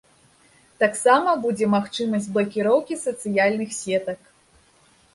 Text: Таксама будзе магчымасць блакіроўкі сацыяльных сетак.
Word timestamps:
Таксама 0.83 1.35
будзе 1.43 1.69
магчымасць 1.75 2.31
блакіроўкі 2.39 3.01
сацыяльных 3.05 3.69
сетак. 3.85 4.19